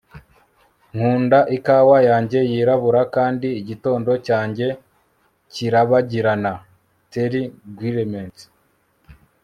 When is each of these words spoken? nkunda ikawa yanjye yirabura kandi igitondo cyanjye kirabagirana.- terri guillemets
nkunda 0.93 1.39
ikawa 1.57 1.97
yanjye 2.09 2.39
yirabura 2.51 3.01
kandi 3.15 3.47
igitondo 3.61 4.11
cyanjye 4.27 4.67
kirabagirana.- 5.53 6.51
terri 7.11 7.41
guillemets 7.77 8.39